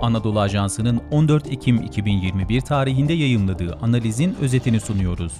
Anadolu 0.00 0.40
Ajansı'nın 0.40 1.00
14 1.10 1.46
Ekim 1.52 1.82
2021 1.82 2.60
tarihinde 2.60 3.12
yayımladığı 3.12 3.78
analizin 3.80 4.36
özetini 4.40 4.80
sunuyoruz. 4.80 5.32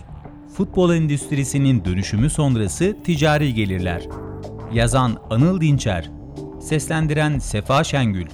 Futbol 0.56 0.94
endüstrisinin 0.94 1.84
dönüşümü 1.84 2.30
sonrası 2.30 2.96
ticari 3.04 3.54
gelirler. 3.54 4.02
Yazan 4.72 5.16
Anıl 5.30 5.60
Dinçer, 5.60 6.10
seslendiren 6.60 7.38
Sefa 7.38 7.84
Şengül. 7.84 8.26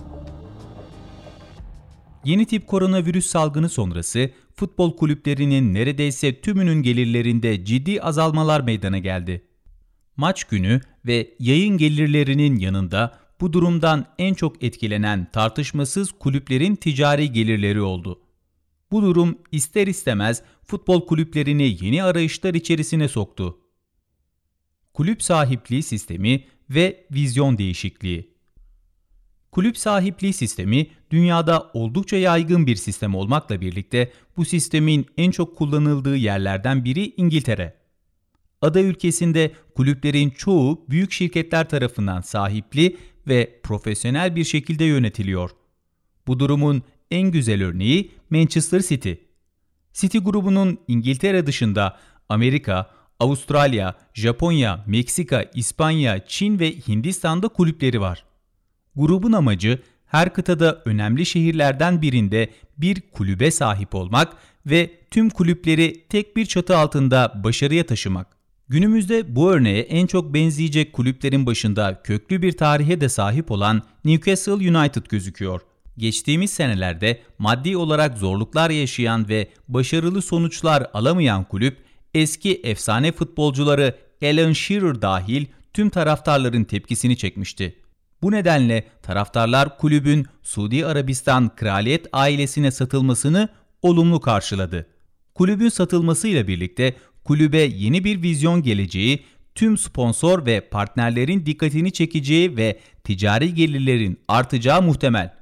Yeni 2.25 2.47
tip 2.47 2.67
koronavirüs 2.67 3.27
salgını 3.27 3.69
sonrası 3.69 4.31
futbol 4.55 4.97
kulüplerinin 4.97 5.75
neredeyse 5.75 6.41
tümünün 6.41 6.83
gelirlerinde 6.83 7.65
ciddi 7.65 8.03
azalmalar 8.03 8.61
meydana 8.61 8.99
geldi. 8.99 9.45
Maç 10.17 10.45
günü 10.45 10.81
ve 11.07 11.35
yayın 11.39 11.79
gelirlerinin 11.79 12.57
yanında 12.57 13.19
bu 13.41 13.53
durumdan 13.53 14.07
en 14.19 14.35
çok 14.35 14.65
etkilenen 14.65 15.31
tartışmasız 15.33 16.13
kulüplerin 16.13 16.77
ticari 16.77 17.33
gelirleri 17.33 17.81
oldu. 17.81 18.23
Bu 18.91 19.03
durum 19.03 19.39
ister 19.53 19.87
istemez 19.87 20.43
futbol 20.63 21.07
kulüplerini 21.07 21.85
yeni 21.85 22.03
arayışlar 22.03 22.55
içerisine 22.55 23.09
soktu. 23.09 23.59
Kulüp 24.95 25.23
sahipliği 25.23 25.83
sistemi 25.83 26.45
ve 26.71 27.07
vizyon 27.13 27.59
değişikliği. 27.59 28.39
Kulüp 29.53 29.79
sahipliği 29.79 30.33
sistemi 30.33 30.87
dünyada 31.11 31.71
oldukça 31.75 32.17
yaygın 32.17 32.67
bir 32.67 32.77
sistem 32.77 33.15
olmakla 33.15 33.61
birlikte 33.61 34.13
bu 34.37 34.45
sistemin 34.45 35.07
en 35.17 35.31
çok 35.31 35.57
kullanıldığı 35.57 36.17
yerlerden 36.17 36.85
biri 36.85 37.15
İngiltere. 37.17 37.79
Ada 38.63 38.81
ülkesinde 38.81 39.53
kulüplerin 39.77 40.31
çoğu 40.31 40.85
büyük 40.91 41.13
şirketler 41.13 41.69
tarafından 41.69 42.21
sahipli 42.21 42.97
ve 43.29 43.61
profesyonel 43.63 44.37
bir 44.37 44.45
şekilde 44.45 44.85
yönetiliyor. 44.85 45.51
Bu 46.27 46.39
durumun 46.39 46.83
en 47.11 47.31
güzel 47.31 47.65
örneği 47.65 48.11
Manchester 48.31 48.81
City. 48.81 49.13
City 49.93 50.19
grubunun 50.19 50.79
İngiltere 50.89 51.47
dışında 51.47 51.99
Amerika, 52.29 52.91
Avustralya, 53.21 53.95
Japonya, 54.15 54.85
Meksika, 54.87 55.45
İspanya, 55.55 56.27
Çin 56.27 56.59
ve 56.59 56.73
Hindistan'da 56.89 57.49
kulüpleri 57.49 58.01
var. 58.01 58.25
Grubun 58.97 59.33
amacı 59.33 59.83
her 60.07 60.35
kıtada 60.35 60.83
önemli 60.85 61.27
şehirlerden 61.27 62.03
birinde 62.03 62.51
bir 62.79 63.01
kulübe 63.01 63.51
sahip 63.51 63.95
olmak 63.95 64.37
ve 64.67 64.91
tüm 65.11 65.31
kulüpleri 65.31 66.07
tek 66.09 66.37
bir 66.37 66.47
çatı 66.47 66.77
altında 66.77 67.41
başarıya 67.45 67.87
taşımak. 67.87 68.38
Günümüzde 68.71 69.37
bu 69.37 69.53
örneğe 69.53 69.81
en 69.81 70.07
çok 70.07 70.35
benzeyecek 70.35 70.93
kulüplerin 70.93 71.47
başında 71.47 72.03
köklü 72.05 72.43
bir 72.43 72.53
tarihe 72.53 73.01
de 73.01 73.09
sahip 73.09 73.51
olan 73.51 73.83
Newcastle 74.05 74.53
United 74.53 75.07
gözüküyor. 75.07 75.61
Geçtiğimiz 75.99 76.51
senelerde 76.51 77.21
maddi 77.39 77.77
olarak 77.77 78.19
zorluklar 78.19 78.71
yaşayan 78.71 79.29
ve 79.29 79.49
başarılı 79.69 80.23
sonuçlar 80.23 80.87
alamayan 80.95 81.45
kulüp, 81.45 81.79
eski 82.15 82.61
efsane 82.65 83.13
futbolcuları 83.13 83.95
Alan 84.23 84.53
Shearer 84.53 85.03
dahil 85.03 85.47
tüm 85.73 85.91
taraftarların 85.91 86.65
tepkisini 86.65 87.17
çekmişti. 87.17 87.77
Bu 88.23 88.33
nedenle 88.33 88.85
taraftarlar 89.03 89.79
kulübün 89.79 90.27
Suudi 90.43 90.87
Arabistan 90.87 91.57
kraliyet 91.57 92.07
ailesine 92.13 92.71
satılmasını 92.71 93.49
olumlu 93.83 94.21
karşıladı. 94.21 94.87
Kulübün 95.35 95.69
satılmasıyla 95.69 96.49
birlikte 96.49 96.95
kulübe 97.29 97.59
yeni 97.59 98.05
bir 98.05 98.23
vizyon 98.23 98.63
geleceği, 98.63 99.25
tüm 99.55 99.79
sponsor 99.79 100.47
ve 100.47 100.61
partnerlerin 100.61 101.47
dikkatini 101.47 101.93
çekeceği 101.93 102.57
ve 102.57 102.79
ticari 103.05 103.55
gelirlerin 103.55 104.21
artacağı 104.29 104.83
muhtemel. 104.83 105.35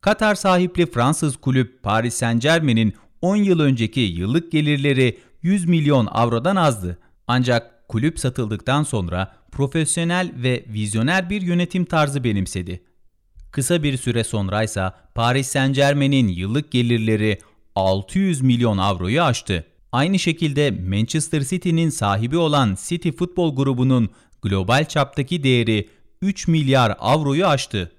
Katar 0.00 0.34
sahipli 0.34 0.86
Fransız 0.86 1.36
kulüp 1.36 1.82
Paris 1.82 2.14
Saint-Germain'in 2.14 2.94
10 3.22 3.36
yıl 3.36 3.60
önceki 3.60 4.00
yıllık 4.00 4.52
gelirleri 4.52 5.18
100 5.42 5.64
milyon 5.64 6.06
avrodan 6.06 6.56
azdı. 6.56 6.98
Ancak 7.26 7.88
kulüp 7.88 8.18
satıldıktan 8.20 8.82
sonra 8.82 9.36
profesyonel 9.52 10.32
ve 10.36 10.64
vizyoner 10.68 11.30
bir 11.30 11.42
yönetim 11.42 11.84
tarzı 11.84 12.24
benimsedi. 12.24 12.82
Kısa 13.50 13.82
bir 13.82 13.96
süre 13.96 14.24
sonra 14.24 14.62
ise 14.62 14.92
Paris 15.14 15.48
Saint-Germain'in 15.48 16.28
yıllık 16.28 16.72
gelirleri 16.72 17.38
600 17.74 18.40
milyon 18.40 18.78
avroyu 18.78 19.22
aştı. 19.22 19.73
Aynı 19.94 20.18
şekilde 20.18 20.70
Manchester 20.70 21.40
City'nin 21.40 21.90
sahibi 21.90 22.36
olan 22.36 22.76
City 22.88 23.10
Futbol 23.10 23.56
Grubu'nun 23.56 24.10
global 24.42 24.84
çaptaki 24.84 25.42
değeri 25.42 25.88
3 26.22 26.48
milyar 26.48 26.96
avroyu 26.98 27.46
aştı. 27.46 27.92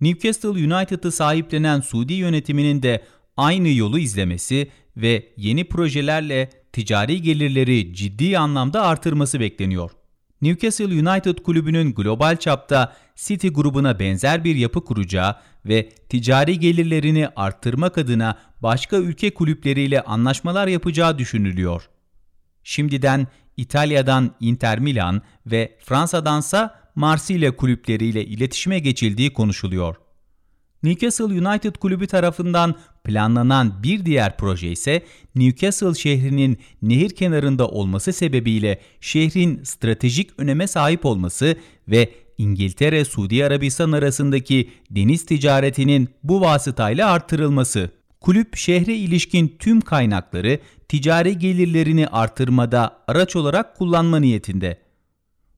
Newcastle 0.00 0.48
United'ı 0.48 1.12
sahiplenen 1.12 1.80
Suudi 1.80 2.12
yönetiminin 2.12 2.82
de 2.82 3.04
aynı 3.36 3.68
yolu 3.68 3.98
izlemesi 3.98 4.70
ve 4.96 5.32
yeni 5.36 5.64
projelerle 5.64 6.50
ticari 6.72 7.22
gelirleri 7.22 7.94
ciddi 7.94 8.38
anlamda 8.38 8.82
artırması 8.82 9.40
bekleniyor. 9.40 9.90
Newcastle 10.42 10.84
United 11.10 11.38
kulübünün 11.38 11.94
global 11.94 12.36
çapta 12.36 12.96
City 13.16 13.48
grubuna 13.48 13.98
benzer 13.98 14.44
bir 14.44 14.56
yapı 14.56 14.84
kuracağı 14.84 15.36
ve 15.66 15.88
ticari 15.88 16.60
gelirlerini 16.60 17.28
arttırmak 17.36 17.98
adına 17.98 18.38
başka 18.62 18.96
ülke 18.96 19.34
kulüpleriyle 19.34 20.00
anlaşmalar 20.00 20.66
yapacağı 20.66 21.18
düşünülüyor. 21.18 21.88
Şimdiden 22.62 23.26
İtalya'dan 23.56 24.34
Inter 24.40 24.78
Milan 24.78 25.22
ve 25.46 25.78
Fransa'dansa 25.84 26.80
Marsilya 26.94 27.56
kulüpleriyle 27.56 28.24
iletişime 28.24 28.78
geçildiği 28.78 29.32
konuşuluyor. 29.32 29.96
Newcastle 30.82 31.24
United 31.24 31.74
kulübü 31.74 32.06
tarafından 32.06 32.74
planlanan 33.04 33.82
bir 33.82 34.04
diğer 34.06 34.36
proje 34.36 34.70
ise 34.70 35.02
Newcastle 35.34 35.94
şehrinin 35.94 36.58
nehir 36.82 37.10
kenarında 37.10 37.68
olması 37.68 38.12
sebebiyle 38.12 38.80
şehrin 39.00 39.62
stratejik 39.62 40.30
öneme 40.38 40.66
sahip 40.66 41.06
olması 41.06 41.56
ve 41.88 42.10
İngiltere-Suudi 42.38 43.44
Arabistan 43.44 43.92
arasındaki 43.92 44.70
deniz 44.90 45.26
ticaretinin 45.26 46.08
bu 46.22 46.40
vasıtayla 46.40 47.10
artırılması. 47.10 47.90
Kulüp 48.20 48.56
şehre 48.56 48.94
ilişkin 48.94 49.56
tüm 49.58 49.80
kaynakları 49.80 50.58
ticari 50.88 51.38
gelirlerini 51.38 52.08
artırmada 52.08 53.02
araç 53.08 53.36
olarak 53.36 53.76
kullanma 53.76 54.18
niyetinde. 54.18 54.78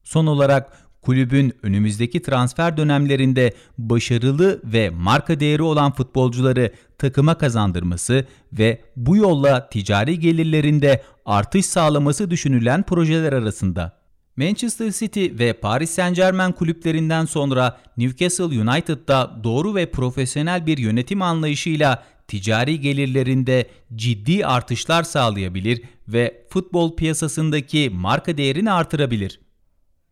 Son 0.03 0.25
olarak 0.27 0.88
kulübün 1.01 1.53
önümüzdeki 1.63 2.21
transfer 2.21 2.77
dönemlerinde 2.77 3.53
başarılı 3.77 4.61
ve 4.63 4.89
marka 4.89 5.39
değeri 5.39 5.63
olan 5.63 5.91
futbolcuları 5.91 6.73
takıma 6.97 7.37
kazandırması 7.37 8.25
ve 8.53 8.81
bu 8.95 9.15
yolla 9.17 9.69
ticari 9.69 10.19
gelirlerinde 10.19 11.03
artış 11.25 11.65
sağlaması 11.65 12.31
düşünülen 12.31 12.83
projeler 12.83 13.33
arasında. 13.33 13.99
Manchester 14.37 14.91
City 14.91 15.27
ve 15.31 15.53
Paris 15.53 15.89
Saint-Germain 15.89 16.51
kulüplerinden 16.51 17.25
sonra 17.25 17.79
Newcastle 17.97 18.43
United'da 18.43 19.39
doğru 19.43 19.75
ve 19.75 19.91
profesyonel 19.91 20.65
bir 20.65 20.77
yönetim 20.77 21.21
anlayışıyla 21.21 22.03
ticari 22.27 22.79
gelirlerinde 22.79 23.69
ciddi 23.95 24.45
artışlar 24.45 25.03
sağlayabilir 25.03 25.81
ve 26.07 26.45
futbol 26.49 26.95
piyasasındaki 26.95 27.89
marka 27.93 28.37
değerini 28.37 28.71
artırabilir 28.71 29.39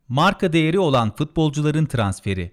marka 0.08 0.52
değeri 0.52 0.78
olan 0.78 1.16
futbolcuların 1.16 1.86
transferi. 1.86 2.52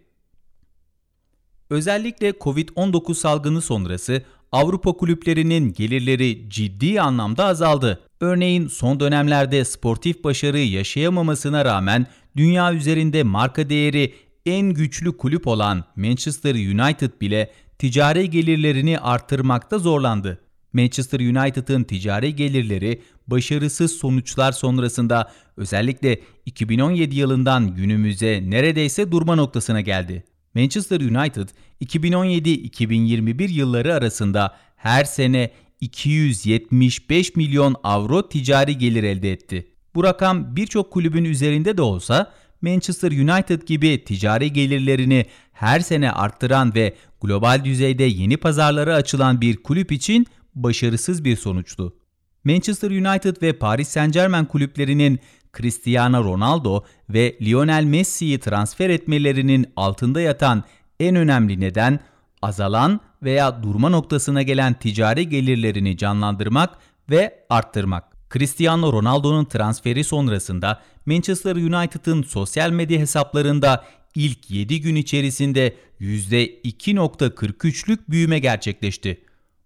Özellikle 1.70 2.30
Covid-19 2.30 3.14
salgını 3.16 3.62
sonrası 3.62 4.24
Avrupa 4.52 4.94
kulüplerinin 4.94 5.74
gelirleri 5.74 6.50
ciddi 6.50 7.02
anlamda 7.02 7.46
azaldı. 7.46 8.02
Örneğin 8.20 8.68
son 8.68 9.00
dönemlerde 9.00 9.66
sportif 9.66 10.24
başarı 10.24 10.60
yaşayamamasına 10.60 11.66
rağmen 11.66 12.08
dünya 12.38 12.74
üzerinde 12.74 13.24
marka 13.24 13.70
değeri 13.70 14.14
en 14.46 14.70
güçlü 14.74 15.18
kulüp 15.18 15.48
olan 15.48 15.84
Manchester 15.96 16.56
United 16.56 17.12
bile 17.22 17.52
ticari 17.80 18.30
gelirlerini 18.30 19.00
arttırmakta 19.00 19.80
zorlandı. 19.80 20.45
Manchester 20.76 21.20
United'ın 21.20 21.84
ticari 21.84 22.36
gelirleri 22.36 23.02
başarısız 23.28 23.92
sonuçlar 23.92 24.52
sonrasında 24.52 25.32
özellikle 25.58 26.20
2017 26.46 27.16
yılından 27.16 27.76
günümüze 27.76 28.44
neredeyse 28.50 29.12
durma 29.12 29.36
noktasına 29.36 29.82
geldi. 29.82 30.24
Manchester 30.56 31.02
United 31.02 31.50
2017-2021 31.82 33.52
yılları 33.52 33.94
arasında 33.94 34.56
her 34.76 35.04
sene 35.04 35.52
275 35.82 37.36
milyon 37.36 37.76
avro 37.84 38.30
ticari 38.30 38.78
gelir 38.78 39.04
elde 39.04 39.32
etti. 39.32 39.68
Bu 39.96 40.04
rakam 40.04 40.56
birçok 40.56 40.92
kulübün 40.92 41.26
üzerinde 41.26 41.78
de 41.78 41.82
olsa 41.82 42.34
Manchester 42.62 43.12
United 43.12 43.62
gibi 43.62 44.04
ticari 44.04 44.54
gelirlerini 44.54 45.26
her 45.54 45.80
sene 45.80 46.12
arttıran 46.12 46.76
ve 46.76 46.96
global 47.22 47.66
düzeyde 47.66 48.04
yeni 48.04 48.38
pazarlara 48.38 48.96
açılan 48.96 49.42
bir 49.42 49.58
kulüp 49.58 49.92
için 49.92 50.28
başarısız 50.56 51.26
bir 51.26 51.36
sonuçtu. 51.36 51.96
Manchester 52.44 52.92
United 52.92 53.42
ve 53.42 53.54
Paris 53.54 53.88
Saint-Germain 53.88 54.46
kulüplerinin 54.46 55.20
Cristiano 55.58 56.24
Ronaldo 56.24 56.84
ve 57.10 57.38
Lionel 57.42 57.84
Messi'yi 57.84 58.40
transfer 58.40 58.90
etmelerinin 58.90 59.66
altında 59.76 60.22
yatan 60.22 60.64
en 61.00 61.16
önemli 61.16 61.60
neden 61.60 62.00
azalan 62.42 63.00
veya 63.24 63.64
durma 63.64 63.90
noktasına 63.90 64.42
gelen 64.42 64.74
ticari 64.74 65.30
gelirlerini 65.30 65.98
canlandırmak 65.98 66.78
ve 67.10 67.46
arttırmak. 67.50 68.16
Cristiano 68.34 68.94
Ronaldo'nun 68.94 69.46
transferi 69.46 70.04
sonrasında 70.04 70.82
Manchester 71.06 71.56
United'ın 71.56 72.24
sosyal 72.24 72.70
medya 72.72 73.00
hesaplarında 73.00 73.86
ilk 74.16 74.52
7 74.52 74.82
gün 74.82 74.96
içerisinde 74.96 75.76
%2.43'lük 76.02 78.00
büyüme 78.10 78.40
gerçekleşti. 78.40 79.22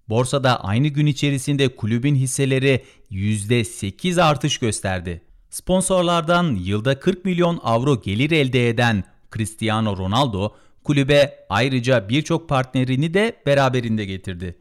Borsada 0.10 0.64
aynı 0.64 0.88
gün 0.88 1.06
içerisinde 1.06 1.76
kulübün 1.76 2.16
hisseleri 2.16 2.84
%8 3.12 4.22
artış 4.22 4.58
gösterdi. 4.58 5.22
Sponsorlardan 5.50 6.56
yılda 6.56 7.00
40 7.00 7.26
milyon 7.26 7.60
avro 7.64 8.02
gelir 8.02 8.32
elde 8.32 8.70
eden 8.70 9.04
Cristiano 9.36 9.98
Ronaldo, 9.98 10.54
kulübe 10.84 11.46
ayrıca 11.50 12.10
birçok 12.10 12.50
partnerini 12.50 13.14
de 13.14 13.36
beraberinde 13.46 14.06
getirdi. 14.06 14.56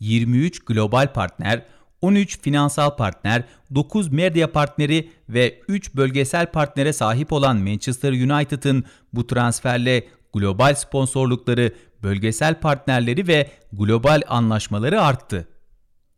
23 0.00 0.64
global 0.64 1.12
partner, 1.12 1.62
13 2.00 2.40
finansal 2.40 2.96
partner, 2.96 3.44
9 3.74 4.12
medya 4.12 4.52
partneri 4.52 5.10
ve 5.28 5.60
3 5.68 5.94
bölgesel 5.94 6.46
partnere 6.46 6.92
sahip 6.92 7.32
olan 7.32 7.56
Manchester 7.56 8.12
United'ın 8.12 8.84
bu 9.12 9.26
transferle 9.26 10.04
global 10.32 10.74
sponsorlukları, 10.74 11.72
bölgesel 12.02 12.60
partnerleri 12.60 13.28
ve 13.28 13.50
global 13.72 14.22
anlaşmaları 14.28 15.02
arttı. 15.02 15.48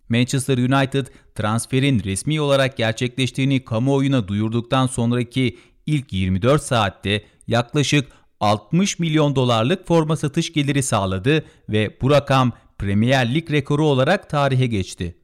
Manchester 0.09 0.59
United 0.59 1.06
transferin 1.35 2.05
resmi 2.05 2.41
olarak 2.41 2.77
gerçekleştiğini 2.77 3.65
kamuoyuna 3.65 4.29
duyurduktan 4.29 4.87
sonraki 4.87 5.59
ilk 5.87 6.12
24 6.12 6.62
saatte 6.62 7.25
yaklaşık 7.47 8.09
60 8.41 8.99
milyon 8.99 9.37
dolarlık 9.37 9.87
forma 9.87 10.17
satış 10.17 10.53
geliri 10.53 10.82
sağladı 10.82 11.44
ve 11.69 11.97
bu 12.03 12.11
rakam 12.11 12.53
Premier 12.79 13.35
Lig 13.35 13.50
rekoru 13.50 13.87
olarak 13.87 14.31
tarihe 14.31 14.67
geçti. 14.67 15.17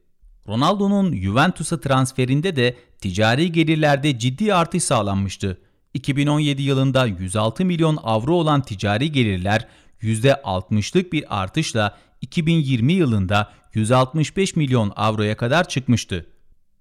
Ronaldo'nun 0.47 1.15
Juventus'a 1.15 1.79
transferinde 1.79 2.55
de 2.55 2.75
ticari 3.01 3.51
gelirlerde 3.51 4.19
ciddi 4.19 4.53
artış 4.53 4.83
sağlanmıştı. 4.83 5.57
2017 5.93 6.61
yılında 6.61 7.05
106 7.05 7.65
milyon 7.65 7.99
avro 8.03 8.33
olan 8.33 8.61
ticari 8.61 9.11
gelirler 9.11 9.67
%60'lık 10.01 11.13
bir 11.13 11.41
artışla 11.41 11.97
2020 12.21 12.93
yılında 12.93 13.51
165 13.73 14.55
milyon 14.55 14.93
avroya 14.95 15.37
kadar 15.37 15.67
çıkmıştı. 15.69 16.25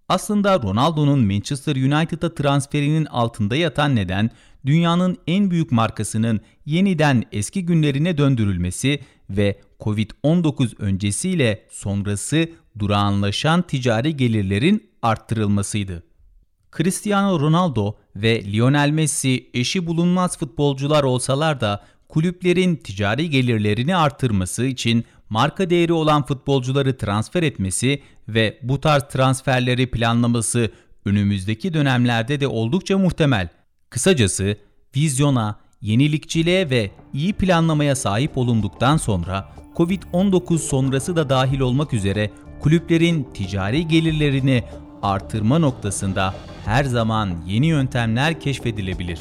Aslında 0.08 0.62
Ronaldo'nun 0.62 1.26
Manchester 1.26 1.76
United'a 1.76 2.34
transferinin 2.34 3.04
altında 3.04 3.56
yatan 3.56 3.96
neden 3.96 4.30
dünyanın 4.66 5.16
en 5.26 5.50
büyük 5.50 5.72
markasının 5.72 6.40
yeniden 6.66 7.24
eski 7.32 7.66
günlerine 7.66 8.18
döndürülmesi 8.18 9.00
ve 9.30 9.60
Covid-19 9.80 10.74
öncesiyle 10.78 11.66
sonrası 11.70 12.50
durağanlaşan 12.78 13.62
ticari 13.62 14.16
gelirlerin 14.16 14.90
arttırılmasıydı. 15.02 16.02
Cristiano 16.76 17.40
Ronaldo 17.40 17.96
ve 18.16 18.52
Lionel 18.52 18.90
Messi 18.90 19.50
eşi 19.54 19.86
bulunmaz 19.86 20.38
futbolcular 20.38 21.02
olsalar 21.02 21.60
da 21.60 21.84
kulüplerin 22.08 22.76
ticari 22.76 23.30
gelirlerini 23.30 23.96
artırması 23.96 24.66
için 24.66 25.04
marka 25.28 25.70
değeri 25.70 25.92
olan 25.92 26.26
futbolcuları 26.26 26.96
transfer 26.96 27.42
etmesi 27.42 28.02
ve 28.28 28.58
bu 28.62 28.80
tarz 28.80 29.02
transferleri 29.02 29.90
planlaması 29.90 30.70
önümüzdeki 31.04 31.74
dönemlerde 31.74 32.40
de 32.40 32.48
oldukça 32.48 32.98
muhtemel. 32.98 33.48
Kısacası 33.90 34.56
vizyona, 34.96 35.58
yenilikçiliğe 35.80 36.70
ve 36.70 36.90
iyi 37.14 37.32
planlamaya 37.32 37.96
sahip 37.96 38.38
olunduktan 38.38 38.96
sonra 38.96 39.52
Covid-19 39.76 40.58
sonrası 40.58 41.16
da 41.16 41.30
dahil 41.30 41.60
olmak 41.60 41.94
üzere 41.94 42.30
kulüplerin 42.60 43.28
ticari 43.34 43.88
gelirlerini 43.88 44.64
artırma 45.02 45.58
noktasında 45.58 46.34
her 46.64 46.84
zaman 46.84 47.36
yeni 47.46 47.66
yöntemler 47.66 48.40
keşfedilebilir. 48.40 49.20